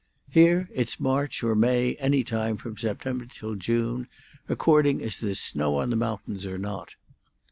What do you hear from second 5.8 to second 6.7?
the mountains or